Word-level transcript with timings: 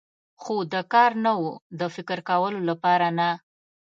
خو 0.41 0.55
د 0.73 0.75
کار 0.93 1.11
نه 1.23 1.33
و، 1.41 1.43
د 1.79 1.81
فکر 1.95 2.17
کولو 2.29 2.59
لپاره 2.69 3.07
نه. 3.19 3.29